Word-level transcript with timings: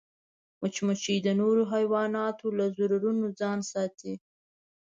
مچمچۍ 0.61 1.17
د 1.25 1.29
نورو 1.41 1.63
حیواناتو 1.73 2.47
له 2.57 2.65
ضررونو 2.77 3.25
ځان 3.39 3.59
ساتي 3.71 4.13